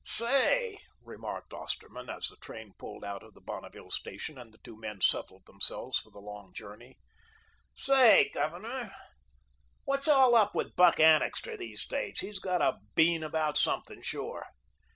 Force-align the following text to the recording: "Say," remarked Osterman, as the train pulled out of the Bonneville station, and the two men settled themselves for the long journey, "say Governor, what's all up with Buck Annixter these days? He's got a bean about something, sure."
"Say," 0.03 0.79
remarked 1.03 1.53
Osterman, 1.53 2.09
as 2.09 2.25
the 2.27 2.35
train 2.37 2.73
pulled 2.79 3.03
out 3.03 3.21
of 3.21 3.35
the 3.35 3.39
Bonneville 3.39 3.91
station, 3.91 4.35
and 4.35 4.51
the 4.51 4.57
two 4.63 4.75
men 4.75 4.99
settled 4.99 5.45
themselves 5.45 5.99
for 5.99 6.09
the 6.09 6.17
long 6.17 6.53
journey, 6.55 6.97
"say 7.75 8.31
Governor, 8.33 8.95
what's 9.85 10.07
all 10.07 10.33
up 10.33 10.55
with 10.55 10.75
Buck 10.75 10.99
Annixter 10.99 11.55
these 11.55 11.85
days? 11.85 12.19
He's 12.21 12.39
got 12.39 12.63
a 12.63 12.79
bean 12.95 13.21
about 13.21 13.57
something, 13.59 14.01
sure." 14.01 14.47